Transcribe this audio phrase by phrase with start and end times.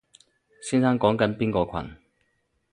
[0.63, 1.95] 先生講緊邊個群？